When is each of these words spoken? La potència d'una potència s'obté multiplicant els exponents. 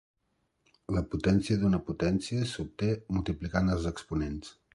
La 0.95 1.03
potència 1.11 1.57
d'una 1.65 1.81
potència 1.89 2.49
s'obté 2.53 2.91
multiplicant 3.19 3.73
els 3.77 3.87
exponents. 3.93 4.53